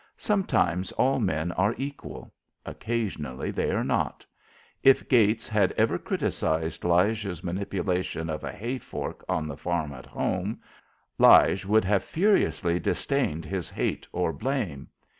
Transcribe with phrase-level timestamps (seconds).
[0.17, 2.33] Sometimes all men are equal;
[2.65, 4.25] occasionally they are not.
[4.81, 10.07] If Gates had ever criticised Lige's manipulation of a hay fork on the farm at
[10.07, 10.59] home,
[11.19, 14.87] Lige would have furiously disdained his hate or blame.